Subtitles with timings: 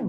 [0.00, 0.08] Hai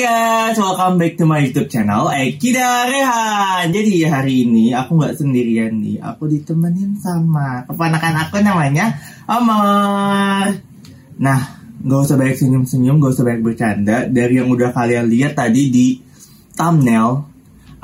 [0.00, 3.76] guys, welcome back to my YouTube channel Ekida Rehan.
[3.76, 8.96] Jadi hari ini aku nggak sendirian nih, aku ditemenin sama keponakan aku namanya
[9.28, 10.56] Omar.
[11.20, 11.40] Nah,
[11.76, 14.08] nggak usah banyak senyum-senyum, nggak usah banyak bercanda.
[14.08, 16.00] Dari yang udah kalian lihat tadi di
[16.56, 17.28] thumbnail,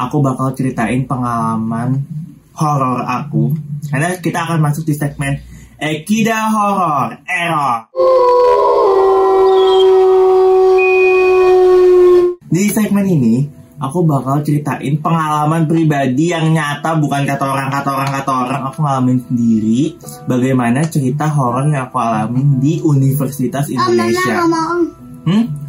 [0.01, 2.25] aku bakal ceritain pengalaman
[2.57, 3.53] horor aku.
[3.87, 5.39] Karena kita akan masuk di segmen
[5.77, 7.93] Ekida Horror Error.
[12.47, 13.45] Di segmen ini,
[13.77, 18.61] aku bakal ceritain pengalaman pribadi yang nyata bukan kata orang kata orang kata orang.
[18.73, 24.35] Aku ngalamin sendiri bagaimana cerita horor yang aku alamin di Universitas Om, Nana Indonesia.
[24.41, 24.83] ngomong om.
[25.27, 25.66] Hmm?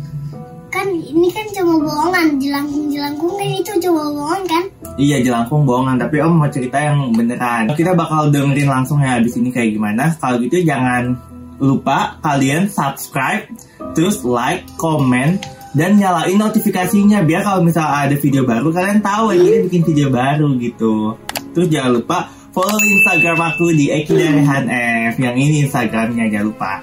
[0.78, 4.64] Kan ini kan cuma bohongan, jelangkung-jelangkung kan itu cuma bohongan kan?
[5.02, 7.74] Iya jelangkung bohongan, tapi om mau cerita yang beneran.
[7.74, 10.14] Kita bakal dengerin langsung ya abis ini kayak gimana.
[10.22, 11.18] Kalau gitu jangan
[11.58, 13.50] lupa kalian subscribe,
[13.98, 15.42] terus like, comment,
[15.74, 20.62] dan nyalain notifikasinya biar kalau misalnya ada video baru kalian tahu ini bikin video baru
[20.62, 21.18] gitu.
[21.58, 24.70] Terus jangan lupa follow Instagram aku di Ekidarehan
[25.10, 25.18] F.
[25.18, 26.74] Yang ini Instagramnya jangan lupa.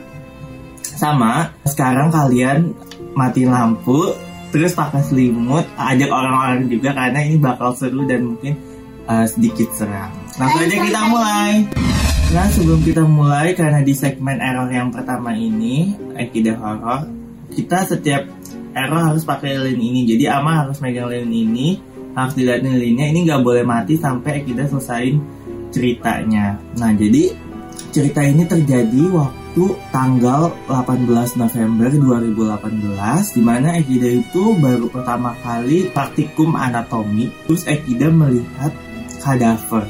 [0.83, 2.75] Sama sekarang kalian
[3.15, 4.15] matiin lampu
[4.55, 8.55] terus pakai selimut ajak orang-orang juga karena ini bakal seru dan mungkin
[9.11, 10.15] uh, sedikit seram.
[10.39, 11.53] Langsung aja kita mulai.
[12.35, 17.07] Nah sebelum kita mulai karena di segmen error yang pertama ini Ekida Horror
[17.55, 18.27] kita setiap
[18.75, 21.79] error harus pakai lilin ini jadi Ama harus megang lilin ini
[22.15, 25.19] harus dilihatin lilinnya ini nggak boleh mati sampai kita selesain
[25.71, 26.59] ceritanya.
[26.79, 27.35] Nah jadi
[27.91, 29.44] cerita ini terjadi waktu
[29.95, 38.11] tanggal 18 November 2018 di mana Ekida itu baru pertama kali praktikum anatomi terus Ekida
[38.11, 38.75] melihat
[39.23, 39.87] kadaver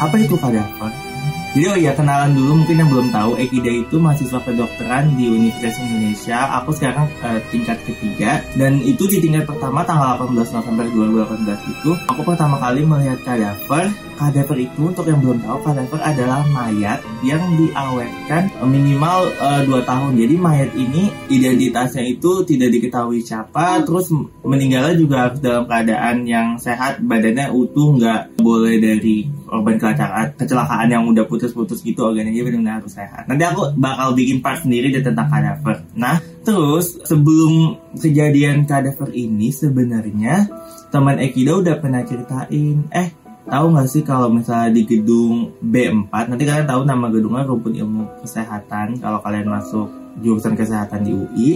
[0.00, 1.09] apa itu kadaver?
[1.50, 5.82] Jadi oh iya kenalan dulu mungkin yang belum tahu Ekida itu mahasiswa kedokteran di Universitas
[5.82, 6.46] Indonesia.
[6.62, 8.38] Aku sekarang eh, tingkat ketiga.
[8.54, 10.86] Dan itu di tingkat pertama tanggal 18 November
[11.26, 13.90] 2018 itu aku pertama kali melihat kadaver.
[14.14, 19.34] Kadaver itu untuk yang belum tahu kadaver adalah mayat yang diawetkan minimal
[19.66, 20.12] 2 tahun.
[20.22, 24.06] Jadi mayat ini identitasnya itu tidak diketahui siapa terus
[24.46, 31.02] meninggalnya juga dalam keadaan yang sehat badannya utuh nggak boleh dari korban kecelakaan kecelakaan yang
[31.10, 33.26] udah putus-putus gitu organnya benar-benar harus sehat.
[33.26, 39.50] Nanti aku bakal bikin part sendiri deh tentang kadaver nah terus sebelum kejadian kadaver ini
[39.50, 40.46] sebenarnya
[40.94, 42.86] teman Ekida udah pernah ceritain.
[42.94, 43.08] Eh
[43.50, 48.22] tahu nggak sih kalau misalnya di gedung B4 nanti kalian tahu nama gedungnya rumpun ilmu
[48.22, 49.90] kesehatan kalau kalian masuk
[50.22, 51.50] jurusan kesehatan di UI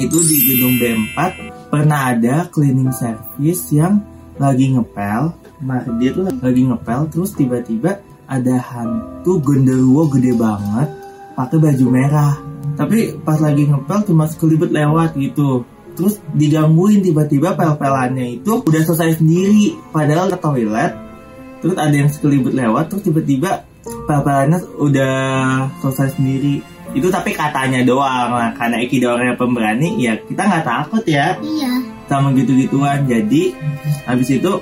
[0.00, 1.18] itu di gedung B4
[1.68, 4.00] pernah ada cleaning service yang
[4.38, 10.88] lagi ngepel nah dia tuh lagi ngepel terus tiba-tiba ada hantu genderuwo gede banget
[11.38, 12.34] pakai baju merah.
[12.74, 15.62] Tapi pas lagi ngepel cuma sekelibet lewat gitu.
[15.94, 20.92] Terus digangguin tiba-tiba pel-pelannya itu udah selesai sendiri padahal ke toilet.
[21.58, 23.66] Terus ada yang sekelibet lewat terus tiba-tiba
[24.06, 25.16] pel-pelannya udah
[25.80, 26.60] selesai sendiri.
[26.92, 31.34] Itu tapi katanya doang lah karena Eki orangnya pemberani ya kita nggak takut ya.
[31.38, 31.97] Iya.
[32.08, 33.04] Sama gitu-gituan.
[33.04, 33.54] Jadi
[34.08, 34.52] habis itu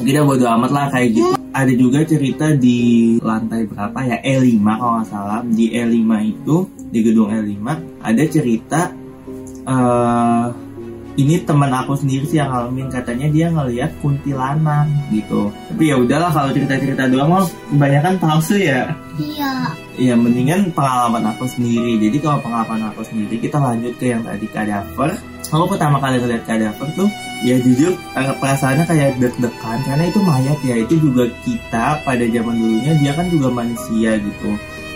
[0.00, 1.34] kita bodo amat lah kayak gitu.
[1.50, 4.22] Ada juga cerita di lantai berapa ya?
[4.22, 5.40] E5 kalau nggak salah.
[5.42, 6.56] Di E5 itu
[6.92, 7.58] di gedung E5
[8.00, 8.80] ada cerita
[9.66, 10.46] eh
[11.18, 12.88] ini teman aku sendiri sih yang ngalamin.
[12.88, 15.50] Katanya dia ngelihat kuntilanak gitu.
[15.68, 18.94] Tapi ya udahlah kalau cerita-cerita doang mah kebanyakan palsu ya.
[19.18, 19.74] Iya.
[20.00, 22.00] Ya mendingan pengalaman aku sendiri.
[22.00, 25.12] Jadi kalau pengalaman aku sendiri Kita lanjut ke yang tadi kadaver
[25.50, 27.10] Aku pertama kali ngeliat kadaver tuh
[27.42, 29.78] Ya jujur eh, perasaannya kayak deg-degan.
[29.82, 34.50] Karena itu mayat ya Itu juga kita pada zaman dulunya Dia kan juga manusia gitu.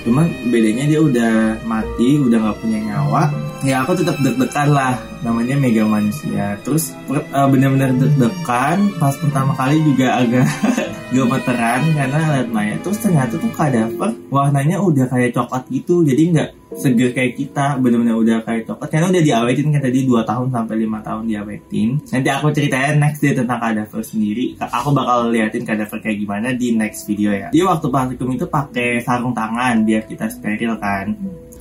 [0.06, 3.32] Cuman bedanya dia udah mati Udah gak punya nyawa
[3.64, 4.94] Ya aku tetap deg-degan lah.
[5.24, 6.54] Namanya mega manusia.
[6.62, 10.46] Terus eh, bener-bener deg-degan Pas pertama kali juga agak
[11.12, 14.10] gemeteran karena lihat mayat terus ternyata tuh kadaver.
[14.32, 17.76] Warnanya udah kayak coklat gitu jadi nggak seger kayak kita.
[17.82, 18.88] Bener-bener udah kayak coklat.
[18.88, 21.88] Karena udah diawetin kan tadi 2 tahun sampai lima tahun diawetin.
[22.08, 24.56] Nanti aku ceritain next deh tentang kadaver sendiri.
[24.58, 27.48] Aku bakal liatin kadaver kayak gimana di next video ya.
[27.52, 31.12] Dia waktu praktikum itu pakai sarung tangan biar kita steril kan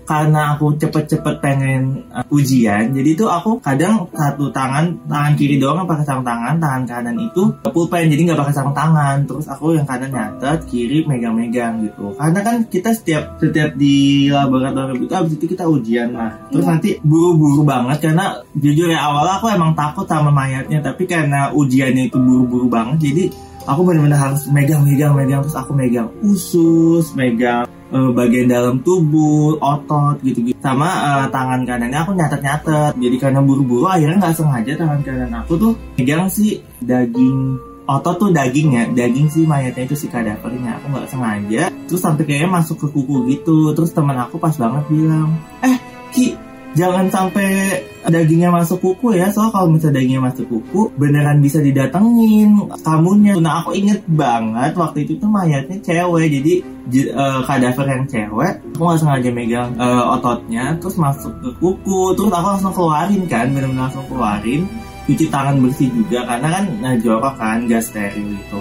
[0.04, 5.84] karena aku cepet-cepet pengen uh, ujian jadi tuh aku kadang satu tangan tangan kiri doang
[5.84, 9.26] yang pakai sarung tangan tangan kanan itu pulpen jadi nggak pakai sarung tangan.
[9.26, 12.14] Terus aku yang kanan nyatet kiri megang-megang gitu.
[12.16, 16.98] Karena kan kita setiap setiap di laboratorium itu abis itu kita ujian lah terus nanti
[17.02, 22.18] buru-buru banget karena jujur ya awalnya aku emang takut sama mayatnya tapi karena ujiannya itu
[22.18, 23.24] buru-buru banget jadi
[23.68, 30.18] aku benar-benar harus megang-megang megang terus aku megang usus megang eh, bagian dalam tubuh, otot
[30.25, 30.57] gitu-gitu.
[30.57, 32.98] Sama eh, tangan kanannya aku nyatet-nyatet.
[32.98, 38.30] Jadi karena buru-buru akhirnya nggak sengaja tangan kanan aku tuh pegang si daging otot tuh
[38.31, 42.80] daging ya daging sih mayatnya itu si kadavernya aku nggak sengaja terus sampai kayaknya masuk
[42.80, 45.75] ke kuku gitu terus teman aku pas banget bilang eh
[46.74, 47.80] jangan sampai
[48.10, 52.70] dagingnya masuk kuku ya soal kalau misalnya dagingnya masuk kuku beneran bisa didatengin.
[52.81, 56.54] Kamunya nah aku inget banget waktu itu tuh mayatnya cewek jadi
[56.94, 62.02] eh, kadaver yang cewek aku nggak sengaja megang eh, ototnya terus masuk ke kuku.
[62.18, 64.66] Terus aku langsung keluarin kan bener-bener langsung keluarin.
[65.04, 68.60] Cuci tangan bersih juga karena kan nah, jorok kan gas steril itu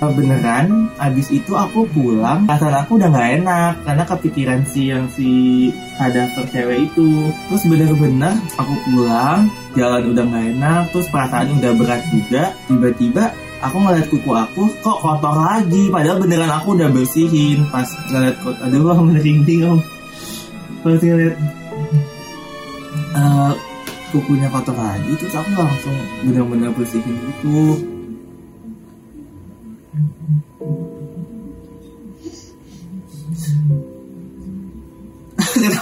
[0.00, 5.04] Eh, beneran abis itu aku pulang perasaan aku udah nggak enak karena kepikiran si yang
[5.12, 5.28] si
[6.00, 7.28] kadaver cewek itu.
[7.52, 12.56] Terus bener-bener aku pulang jalan udah nggak enak terus perasaan udah berat juga.
[12.64, 13.24] Tiba-tiba
[13.60, 17.68] aku ngeliat kuku aku kok kotor lagi padahal beneran aku udah bersihin.
[17.68, 19.80] Pas ngeliat kok aduh aku merinding om.
[20.80, 21.36] Pas ngeliat
[23.20, 23.52] eh,
[24.10, 27.78] kukunya kotor lagi terus aku langsung bener-bener bersihin gitu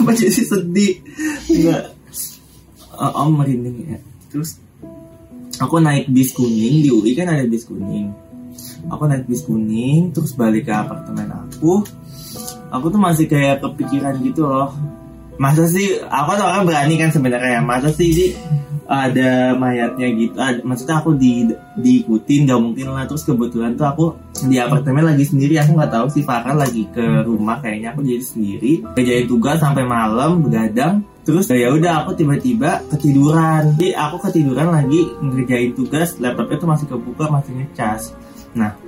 [0.09, 0.93] kenapa jadi sedih?
[1.53, 1.85] Enggak.
[2.99, 3.99] Eh, om merinding ya.
[4.33, 4.59] Terus
[5.61, 8.11] aku naik bis kuning di UI kan ada bis kuning.
[8.89, 11.85] Aku naik bis kuning terus balik ke apartemen aku.
[12.73, 14.73] Aku tuh masih kayak kepikiran gitu loh.
[15.39, 17.61] Masa sih aku tuh orang berani kan sebenarnya.
[17.61, 18.27] Ya masa sih ini
[18.88, 20.37] ada mayatnya gitu.
[20.40, 21.44] Ada, maksudnya aku di
[21.76, 23.05] diikutin gak mungkin lah.
[23.05, 24.06] Terus kebetulan tuh aku
[24.49, 25.61] di apartemen lagi sendiri.
[25.61, 27.61] Aku nggak tahu sih Farhan lagi ke rumah.
[27.61, 28.73] Kayaknya aku jadi sendiri.
[28.96, 31.05] Kerjain tugas sampai malam begadang.
[31.29, 33.76] Terus ya udah aku tiba-tiba ketiduran.
[33.76, 36.17] Jadi aku ketiduran lagi ngerjain tugas.
[36.17, 38.17] Laptopnya tuh masih kebuka masih ngecas.
[38.56, 38.88] Nah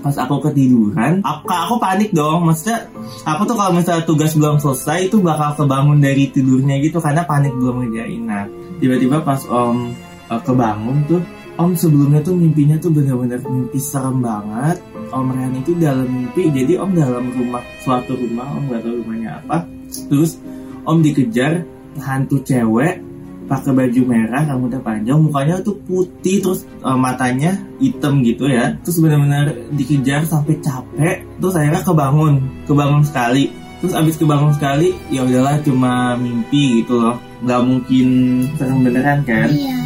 [0.00, 2.46] pas aku ketiduran aku, aku panik dong.
[2.48, 2.88] Maksudnya
[3.24, 7.52] aku tuh kalau misalnya tugas belum selesai itu bakal kebangun dari tidurnya gitu karena panik
[7.56, 8.22] belum ngerjain.
[8.24, 8.44] Nah
[8.78, 9.92] tiba-tiba pas om
[10.30, 11.20] eh, kebangun tuh
[11.60, 14.80] om sebelumnya tuh mimpinya tuh bener-bener mimpi serem banget.
[15.10, 19.42] Om Rehan itu dalam mimpi jadi om dalam rumah suatu rumah om gak tahu rumahnya
[19.42, 19.66] apa.
[20.06, 20.38] Terus
[20.86, 21.66] om dikejar
[21.98, 23.09] hantu cewek
[23.50, 28.78] pakai baju merah rambutnya panjang mukanya tuh putih terus eh, matanya hitam gitu ya.
[28.86, 32.34] Terus benar-benar dikejar sampai capek terus akhirnya kebangun
[32.70, 33.50] kebangun sekali.
[33.82, 37.18] Terus abis kebangun sekali ya udahlah cuma mimpi gitu loh.
[37.42, 38.08] Nggak mungkin
[38.54, 39.50] serem beneran kan?
[39.50, 39.78] Iya.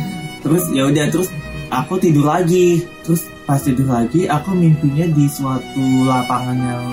[0.45, 1.33] terus ya udah terus
[1.75, 2.87] aku tidur lagi.
[3.03, 6.85] Terus pas tidur lagi aku mimpinya di suatu lapangan yang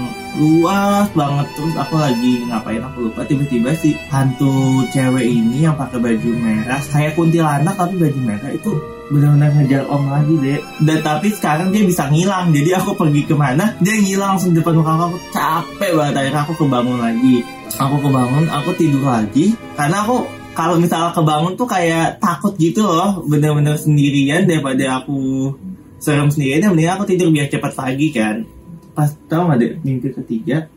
[0.41, 1.47] luas banget.
[1.55, 3.21] Terus aku lagi ngapain aku lupa.
[3.23, 8.71] Tiba-tiba si hantu cewek ini yang pakai baju merah kayak kuntilanak tapi baju merah itu
[9.11, 12.49] benar-benar ngejar om lagi deh dan tapi sekarang dia bisa ngilang.
[12.51, 16.13] Jadi aku pergi ke mana dia ngilang langsung depan muka aku capek banget.
[16.17, 17.45] Akhirnya aku kebangun lagi.
[17.79, 19.55] Aku kebangun aku tidur lagi.
[19.79, 25.51] Karena aku kalau misalnya kebangun tuh kayak takut gitu loh bener-bener sendirian daripada aku
[26.01, 28.43] serem sendirian yang mending aku tidur biar cepat pagi kan.
[28.91, 30.67] Pas tau gak deh mimpi ketiga?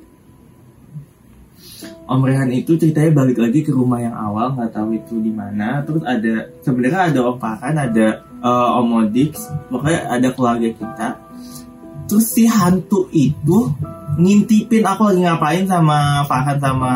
[2.05, 5.81] Om Rehan itu ceritanya balik lagi ke rumah yang awal nggak tahu itu di mana.
[5.89, 8.07] Terus ada sebenarnya ada Om Farhan ada
[8.45, 11.09] eh, Om Modix pokoknya ada keluarga kita.
[12.05, 13.73] Terus si hantu itu
[14.15, 16.93] ngintipin aku lagi ngapain sama Farhan sama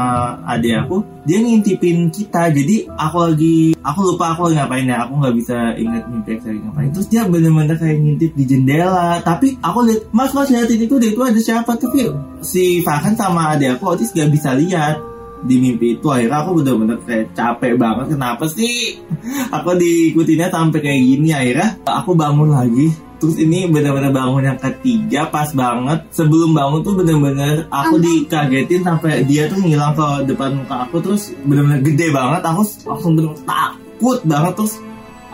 [0.46, 0.96] adik aku
[1.26, 2.48] dia ngintipin kita.
[2.48, 6.46] Jadi aku lagi aku lupa aku lagi ngapain ya aku nggak bisa ingat mimpi aku
[6.48, 6.90] lagi ngapain.
[6.94, 9.20] Terus dia bener-bener kayak ngintip di jendela.
[9.20, 11.76] Tapi aku lihat mas mas liatin itu deh itu ada siapa?
[11.76, 12.08] Tapi
[12.40, 15.02] si Farhan sama adik aku otis gak bisa lihat
[15.44, 16.06] di mimpi itu.
[16.10, 18.98] Akhirnya aku bener-bener kayak capek banget kenapa sih?
[19.56, 21.30] Aku diikutinnya sampai kayak gini.
[21.30, 26.06] Akhirnya aku bangun lagi terus ini bener-bener bangun yang ketiga pas banget.
[26.14, 31.34] Sebelum bangun tuh bener-bener aku dikagetin sampai dia tuh ngilang ke depan muka aku terus
[31.46, 32.40] bener-bener gede banget.
[32.42, 34.74] Aku langsung bener takut banget terus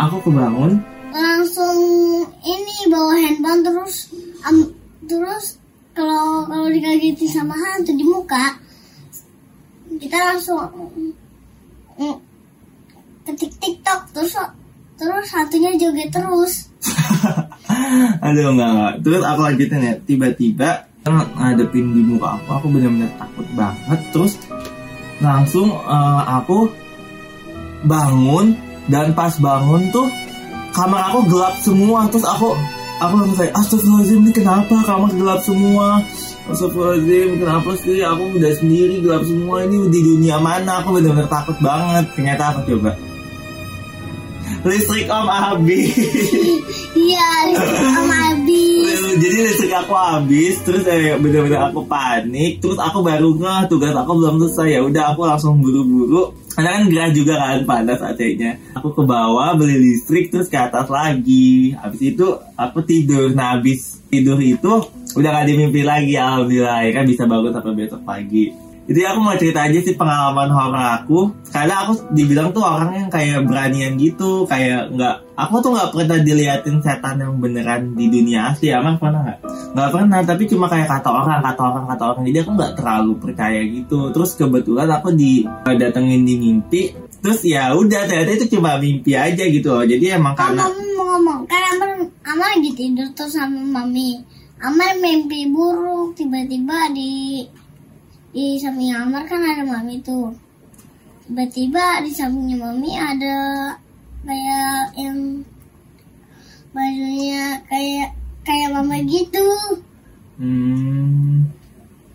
[0.01, 0.81] aku kebangun.
[1.15, 1.79] Langsung
[2.43, 4.11] ini bawa handphone terus
[4.43, 4.75] am-
[5.05, 5.63] terus
[5.95, 8.59] kalau kalau dikagetin sama hantu di muka
[9.95, 10.59] kita langsung
[11.95, 12.17] mm,
[13.23, 14.35] ketik TikTok terus
[14.99, 16.67] terus hantunya joget terus
[18.25, 19.95] Aduh enggak enggak Terus aku lanjutin ya.
[20.05, 20.71] Tiba-tiba
[21.05, 22.49] ngadepin di muka aku.
[22.61, 24.01] Aku bener-bener takut banget.
[24.11, 24.33] Terus
[25.21, 26.71] langsung eh, aku
[27.85, 28.57] bangun.
[28.85, 30.09] Dan pas bangun tuh
[30.77, 32.09] Kamar aku gelap semua.
[32.11, 32.53] Terus aku
[33.03, 34.77] Aku langsung kayak Astagfirullahaladzim ini kenapa?
[34.87, 35.99] Kamar gelap semua.
[36.47, 37.99] Astagfirullahaladzim kenapa sih?
[38.07, 39.67] Aku udah sendiri gelap semua.
[39.67, 40.79] Ini di dunia mana?
[40.79, 42.07] Aku bener-bener takut banget.
[42.15, 42.95] Ternyata apa coba
[44.65, 45.93] listrik om habis.
[46.95, 48.99] Iya, listrik sama habis.
[49.21, 54.13] jadi listrik aku habis terus eh, bener-bener aku panik terus aku baru ngeh tugas aku
[54.17, 54.79] belum selesai.
[54.79, 56.33] Ya udah aku langsung buru-buru.
[56.55, 60.87] Karena kan gerah juga kan panas AC-nya aku ke bawah beli listrik terus ke atas
[60.89, 61.75] lagi.
[61.77, 63.35] Habis itu aku tidur.
[63.35, 64.73] Nah habis tidur itu
[65.19, 66.89] udah gak dimimpi lagi alhamdulillah.
[66.89, 70.85] Ya kan bisa bangun sampai besok pagi jadi aku mau cerita aja sih pengalaman horor
[71.01, 71.21] aku.
[71.49, 76.21] Karena aku dibilang tuh orang yang kayak beranian gitu kayak nggak aku tuh nggak pernah
[76.21, 78.69] diliatin setan yang beneran di dunia asli.
[78.69, 79.39] Emang pernah nggak?
[79.73, 82.23] Nggak pernah tapi cuma kayak kata orang kata orang kata orang.
[82.29, 83.99] Jadi aku nggak terlalu percaya gitu.
[84.13, 86.83] Terus kebetulan aku didatengin di mimpi.
[87.25, 89.85] Terus ya udah ternyata itu cuma mimpi aja gitu loh.
[89.89, 94.21] Jadi emang karena mami mau ngomong, Amar, Amar lagi tidur tuh sama mami.
[94.61, 97.45] Amar mimpi buruk, tiba-tiba di
[98.35, 100.35] di samping Amar kan ada mami tuh.
[101.31, 103.37] Tiba-tiba di sampingnya mami ada
[104.27, 105.41] kayak yang
[106.75, 108.11] bajunya kayak
[108.43, 109.47] kayak mama gitu.
[110.43, 111.47] hmm,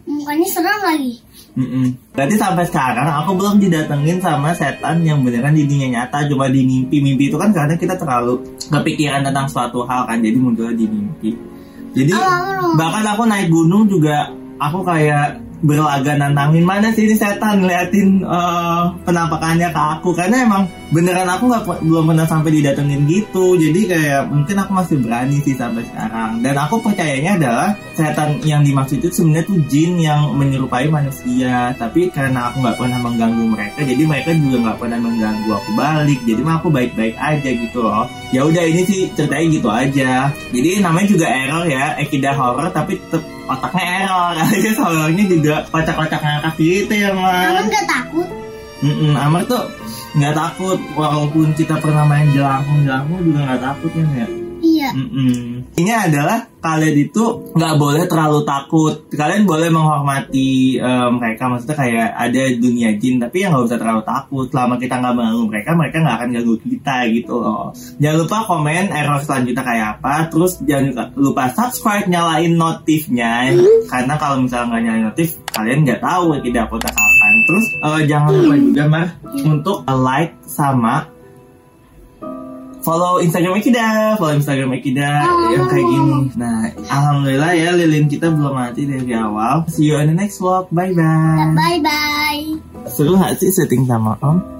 [0.04, 1.14] Mukanya serem lagi.
[1.56, 1.96] Mm-mm.
[2.14, 6.68] Berarti sampai sekarang aku belum didatengin sama setan yang beneran di dunia nyata cuma di
[6.68, 7.00] mimpi.
[7.00, 11.32] Mimpi itu kan karena kita terlalu kepikiran tentang suatu hal kan jadi munculnya di mimpi.
[11.96, 12.76] Jadi oh.
[12.78, 14.30] bahkan aku naik gunung juga
[14.62, 20.10] aku kayak berlaga nantangin mana sih ini setan ngeliatin eh, penampakannya ke aku?
[20.16, 23.60] Karena emang beneran aku nggak belum pernah sampai didatengin gitu.
[23.60, 26.42] Jadi kayak mungkin aku masih berani sih sampai sekarang.
[26.42, 31.76] Dan aku percayanya adalah setan yang dimaksud itu sebenarnya tuh jin yang menyerupai manusia.
[31.76, 36.20] Tapi karena aku nggak pernah mengganggu mereka jadi mereka juga nggak pernah mengganggu aku balik.
[36.24, 38.06] Jadi mah aku baik-baik aja gitu loh.
[38.34, 40.12] Ya udah ini sih ceritanya gitu aja.
[40.56, 44.34] Jadi namanya juga error ya ekida horror tapi tetep otaknya error.
[44.46, 48.28] Alias horornya juga kocak-kocak ngakak gitu ya Amar mas nggak takut?
[48.80, 49.68] Mm-mm, Amar tuh
[50.16, 50.80] nggak takut.
[50.96, 54.28] Walaupun kita pernah main jelangkung jelangkung juga nggak takut kan ya
[54.80, 54.92] Iya.
[54.96, 55.76] Mm-mm.
[55.76, 59.12] Ini adalah kalian itu nggak boleh terlalu takut.
[59.12, 64.04] Kalian boleh menghormati eh, mereka, maksudnya kayak ada dunia jin, tapi yang nggak usah terlalu
[64.08, 64.48] takut.
[64.48, 67.76] Selama kita nggak mengganggu mereka, mereka nggak akan ganggu kita gitu loh.
[68.00, 70.14] Jangan lupa komen error selanjutnya kayak apa.
[70.32, 73.52] Terus jangan lupa- subscribe, nyalain notifnya,
[73.92, 77.34] karena kalau misalnya nggak nyalain notif, kalian nggak tahu tidak upload kapan.
[77.52, 79.08] Terus eh, jangan lupa juga mar
[79.44, 81.19] untuk like sama
[82.90, 85.22] follow Instagram Ekida, follow Instagram Ekida
[85.54, 86.18] yang kayak gini.
[86.34, 89.70] Nah, alhamdulillah ya lilin kita belum mati dari awal.
[89.70, 90.74] See you on the next vlog.
[90.74, 91.54] Bye bye.
[91.54, 92.42] Bye bye.
[92.90, 94.59] Seru gak sih setting sama Om?